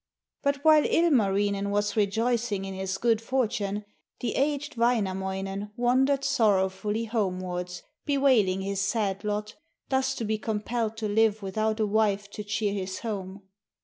But 0.41 0.65
while 0.65 0.81
Ilmarinen 0.83 1.69
was 1.69 1.95
rejoicing 1.95 2.65
in 2.65 2.73
his 2.73 2.97
good 2.97 3.21
fortune, 3.21 3.85
the 4.21 4.33
aged 4.35 4.75
Wainamoinen 4.75 5.69
wandered 5.77 6.23
sorrowfully 6.23 7.05
homewards, 7.05 7.83
bewailing 8.07 8.61
his 8.61 8.81
sad 8.81 9.23
lot, 9.23 9.53
thus 9.89 10.15
to 10.15 10.25
be 10.25 10.39
compelled 10.39 10.97
to 10.97 11.07
live 11.07 11.43
without 11.43 11.79
a 11.79 11.85
wife 11.85 12.31
to 12.31 12.43
cheer 12.43 12.73
his 12.73 13.01
home. 13.01 13.43